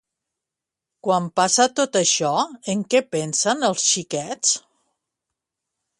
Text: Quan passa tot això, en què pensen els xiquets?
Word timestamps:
Quan 1.07 1.27
passa 1.41 1.67
tot 1.81 1.99
això, 2.01 2.31
en 2.75 2.83
què 2.95 3.03
pensen 3.17 3.63
els 3.69 3.87
xiquets? 3.91 4.59